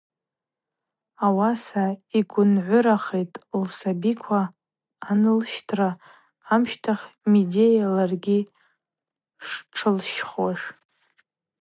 Ауаса 1.25 1.85
йгвынгӏвырахитӏ 2.19 3.39
лсабиква 3.61 4.41
анылщра 5.09 5.89
амщтахь 6.53 7.05
Медея 7.31 7.85
ларгьи 7.95 8.39
штшылщхуаш. 9.47 10.61